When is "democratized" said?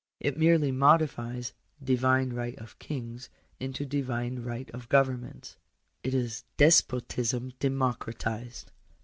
7.59-8.71